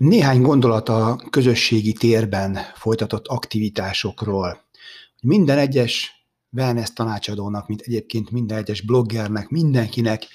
[0.00, 4.64] Néhány gondolat a közösségi térben folytatott aktivitásokról.
[5.22, 10.26] Minden egyes wellness tanácsadónak, mint egyébként minden egyes bloggernek, mindenkinek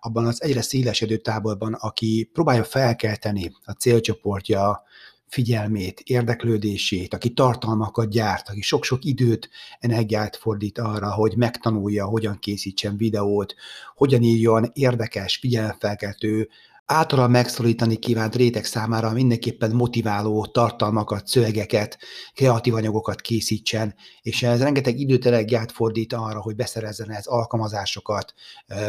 [0.00, 4.82] abban az egyre szélesedő táborban, aki próbálja felkelteni a célcsoportja
[5.26, 12.96] figyelmét, érdeklődését, aki tartalmakat gyárt, aki sok-sok időt, energiát fordít arra, hogy megtanulja, hogyan készítsen
[12.96, 13.54] videót,
[13.94, 16.48] hogyan írjon érdekes, figyelemfelkeltő,
[16.90, 21.98] általa megszorítani kívánt réteg számára mindenképpen motiváló tartalmakat, szövegeket,
[22.34, 28.34] kreatív anyagokat készítsen, és ez rengeteg időt, energiát fordít arra, hogy beszerezzen ez alkalmazásokat,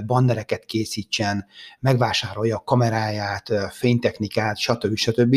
[0.06, 1.46] bannereket készítsen,
[1.80, 4.96] megvásárolja a kameráját, fénytechnikát, stb.
[4.96, 5.36] stb.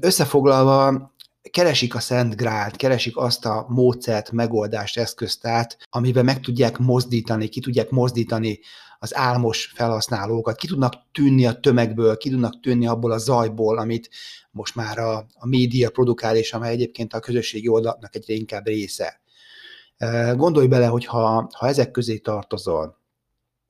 [0.00, 1.14] Összefoglalva,
[1.50, 7.60] keresik a Szent Grált, keresik azt a módszert, megoldást, eszköztárt, amivel meg tudják mozdítani, ki
[7.60, 8.58] tudják mozdítani
[8.98, 14.10] az álmos felhasználókat, ki tudnak tűnni a tömegből, ki tudnak tűnni abból a zajból, amit
[14.50, 19.20] most már a, a média produkál, és amely egyébként a közösségi oldalnak egyre inkább része.
[20.34, 22.98] Gondolj bele, hogy ha, ha ezek közé tartozol,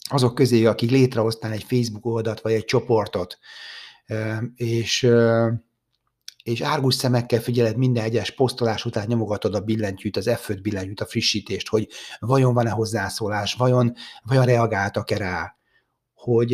[0.09, 3.39] azok közé, akik létrehoztál egy Facebook oldalt, vagy egy csoportot,
[4.55, 5.09] és
[6.47, 11.07] és árgus szemekkel figyeled minden egyes posztolás után nyomogatod a billentyűt, az F5 billentyűt, a
[11.07, 11.89] frissítést, hogy
[12.19, 15.57] vajon van-e hozzászólás, vajon, vajon reagáltak-e rá,
[16.15, 16.49] hogy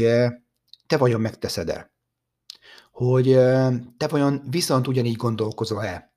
[0.86, 1.92] te vajon megteszed-e,
[2.92, 3.32] hogy
[3.96, 6.12] te vajon viszont ugyanígy gondolkozol-e,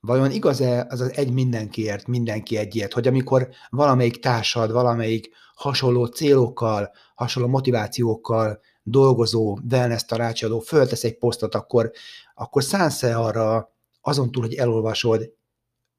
[0.00, 6.90] vajon igaz-e az az egy mindenkiért, mindenki egyért, hogy amikor valamelyik társad, valamelyik hasonló célokkal,
[7.14, 11.90] hasonló motivációkkal dolgozó wellness tanácsadó föltesz egy posztot, akkor,
[12.40, 15.32] akkor szánsz-e arra azon túl, hogy elolvasod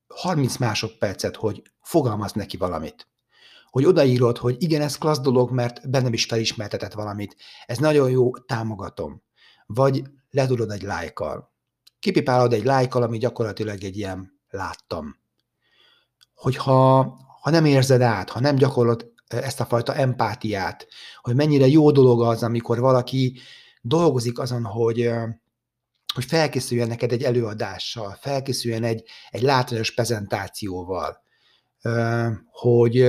[0.08, 3.08] 30 másodpercet, hogy fogalmaz neki valamit.
[3.70, 7.36] Hogy odaírod, hogy igen, ez klassz dolog, mert bennem is felismertetett valamit.
[7.66, 9.23] Ez nagyon jó, támogatom.
[9.66, 11.52] Vagy letudod egy lájkal.
[12.00, 15.16] Kipipálod egy lájkal, ami gyakorlatilag egy ilyen láttam.
[16.36, 20.87] Hogyha ha nem érzed át, ha nem gyakorlod ezt a fajta empátiát,
[21.21, 23.39] hogy mennyire jó dolog az, amikor valaki
[23.82, 25.10] dolgozik azon, hogy,
[26.14, 31.22] hogy felkészüljen neked egy előadással, felkészüljen egy, egy látványos prezentációval,
[32.52, 33.05] hogy,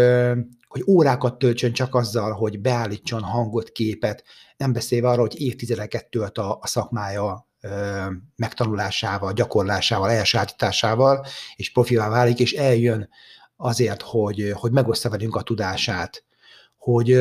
[0.69, 4.25] hogy órákat töltsön csak azzal, hogy beállítson hangot, képet,
[4.57, 7.51] nem beszélve arról, hogy évtizedeket tölt a, a szakmája
[8.37, 11.27] megtanulásával, gyakorlásával, elsajátításával,
[11.57, 13.09] és profilá válik, és eljön
[13.57, 16.25] azért, hogy, hogy megoszta velünk a tudását,
[16.83, 17.13] hogy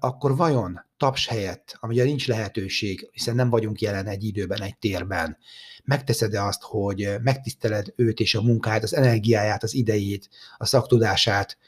[0.00, 5.36] akkor vajon taps helyett, amire nincs lehetőség, hiszen nem vagyunk jelen egy időben, egy térben,
[5.84, 11.58] megteszed-e azt, hogy megtiszteled őt és a munkáját, az energiáját, az idejét, a szaktudását,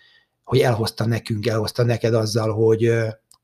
[0.45, 2.93] hogy elhozta nekünk, elhozta neked azzal, hogy,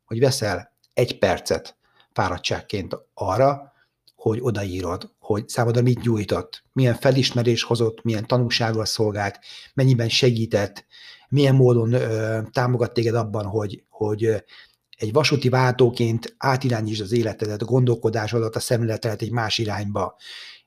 [0.04, 1.76] hogy veszel egy percet
[2.12, 3.72] fáradtságként arra,
[4.16, 9.38] hogy odaírod, hogy számodra mit nyújtott, milyen felismerés hozott, milyen tanulsággal szolgált,
[9.74, 10.86] mennyiben segített,
[11.28, 14.44] milyen módon ö, támogat téged abban, hogy, hogy
[14.96, 20.16] egy vasúti váltóként átirányítsd az életedet, a gondolkodásodat, a szemléletet egy más irányba.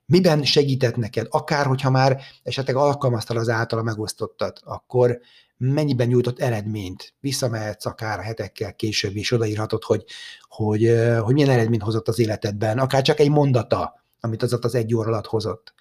[0.06, 5.20] Miben segített neked, akár hogyha már esetleg alkalmaztad az általa megosztottat, akkor
[5.58, 10.04] mennyiben nyújtott eredményt, visszamehetsz akár hetekkel később, és odaírhatod, hogy,
[10.48, 14.96] hogy, hogy milyen eredményt hozott az életedben, akár csak egy mondata, amit az az egy
[14.96, 15.74] óra alatt hozott.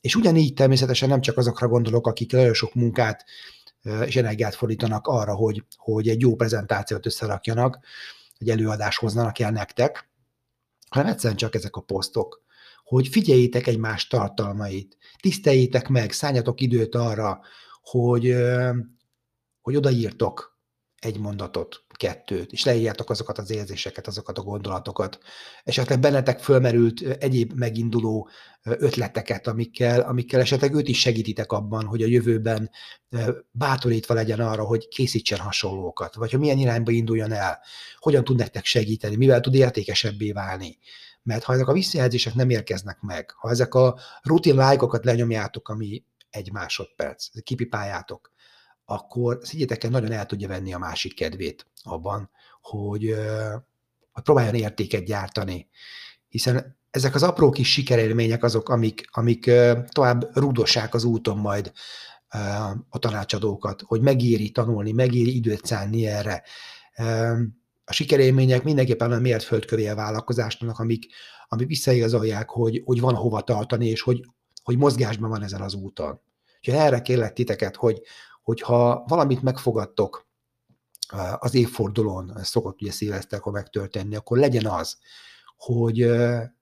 [0.00, 3.24] És ugyanígy természetesen nem csak azokra gondolok, akik nagyon sok munkát
[3.82, 7.78] és energiát fordítanak arra, hogy, hogy egy jó prezentációt összerakjanak,
[8.38, 10.10] egy előadás hozzanak el nektek,
[10.88, 12.42] hanem egyszerűen csak ezek a posztok,
[12.84, 17.40] hogy figyeljétek egymás tartalmait, tiszteljétek meg, szálljatok időt arra,
[17.82, 18.36] hogy,
[19.60, 20.58] hogy odaírtok
[20.98, 25.18] egy mondatot, kettőt, és leírjátok azokat az érzéseket, azokat a gondolatokat.
[25.64, 28.28] Esetleg bennetek fölmerült egyéb meginduló
[28.62, 32.70] ötleteket, amikkel, amikkel esetleg őt is segítitek abban, hogy a jövőben
[33.50, 37.58] bátorítva legyen arra, hogy készítsen hasonlókat, vagy hogy milyen irányba induljon el,
[37.98, 40.78] hogyan tud nektek segíteni, mivel tud értékesebbé válni.
[41.22, 46.04] Mert ha ezek a visszajelzések nem érkeznek meg, ha ezek a rutin lájkokat lenyomjátok, ami
[46.30, 48.32] egy másodperc, kipipáljátok,
[48.90, 53.14] akkor szigyetek el, nagyon el tudja venni a másik kedvét abban, hogy,
[54.12, 55.68] hogy próbáljon értéket gyártani.
[56.28, 59.50] Hiszen ezek az apró kis sikerélmények azok, amik, amik
[59.88, 61.72] tovább rudossák az úton majd
[62.88, 66.42] a tanácsadókat, hogy megéri tanulni, megéri időt szánni erre.
[67.84, 71.06] A sikerélmények mindenképpen a mért földkövé a vállalkozásnak, amik,
[71.48, 74.20] amik visszaigazolják, hogy, hogy van hova tartani, és hogy,
[74.62, 76.20] hogy mozgásban van ezen az úton.
[76.58, 78.02] Úgyhogy erre kérlek titeket, hogy,
[78.42, 80.28] hogyha valamit megfogadtok
[81.38, 84.98] az évfordulón, szokott ugye szilveszterkor megtörténni, akkor legyen az,
[85.56, 86.10] hogy,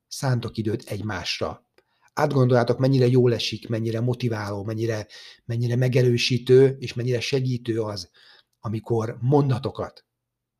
[0.09, 1.67] szántok időt egymásra.
[2.13, 5.07] Átgondoljátok, mennyire jól esik, mennyire motiváló, mennyire,
[5.45, 8.09] mennyire megerősítő, és mennyire segítő az,
[8.59, 10.05] amikor mondatokat,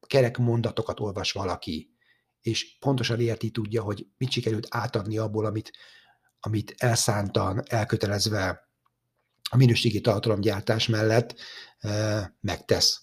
[0.08, 1.94] kerek mondatokat olvas valaki,
[2.42, 5.72] és pontosan érti tudja, hogy mit sikerült átadni abból, amit,
[6.40, 8.69] amit elszántan, elkötelezve
[9.50, 11.36] a minőségi tartalomgyártás mellett
[12.40, 13.02] megtesz.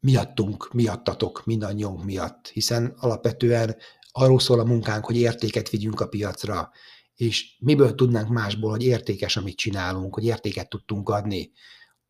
[0.00, 3.76] Miattunk, miattatok, mindannyiunk miatt, hiszen alapvetően
[4.12, 6.70] arról szól a munkánk, hogy értéket vigyünk a piacra,
[7.14, 11.52] és miből tudnánk másból, hogy értékes, amit csinálunk, hogy értéket tudtunk adni,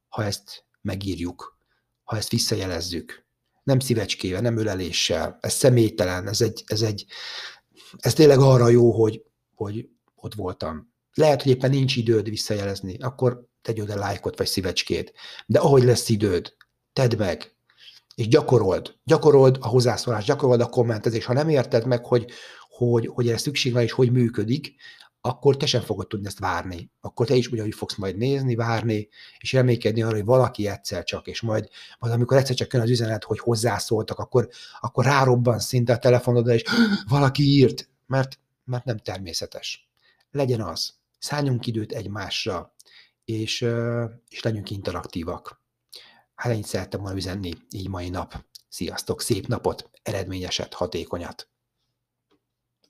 [0.09, 1.59] ha ezt megírjuk,
[2.05, 3.27] ha ezt visszajelezzük.
[3.63, 7.07] Nem szívecskével, nem öleléssel, ez személytelen, ez egy, ez egy,
[7.97, 9.25] ez tényleg arra jó, hogy,
[9.55, 10.95] hogy ott voltam.
[11.17, 15.13] Lehet, hogy éppen nincs időd visszajelezni, akkor tegy oda lájkot vagy szívecskét.
[15.47, 16.55] De ahogy lesz időd,
[16.93, 17.57] tedd meg,
[18.15, 21.27] és gyakorold, gyakorold a hozzászólást, gyakorold a kommentezést.
[21.27, 22.31] Ha nem érted meg, hogy,
[22.69, 24.75] hogy, hogy erre szükség van és hogy működik,
[25.21, 26.91] akkor te sem fogod tudni ezt várni.
[27.01, 29.09] Akkor te is ugyanúgy fogsz majd nézni, várni,
[29.39, 31.69] és reménykedni arra, hogy valaki egyszer csak, és majd,
[31.99, 34.49] majd amikor egyszer csak jön az üzenet, hogy hozzászóltak, akkor,
[34.81, 36.63] akkor rárobban szinte a telefonodra, és
[37.09, 39.89] valaki írt, mert, mert nem természetes.
[40.31, 40.95] Legyen az.
[41.19, 42.75] Szálljunk időt egymásra,
[43.25, 43.61] és,
[44.29, 45.63] és legyünk interaktívak.
[46.35, 48.45] Hát ennyit szerettem volna üzenni így mai nap.
[48.69, 51.51] Sziasztok, szép napot, eredményeset, hatékonyat!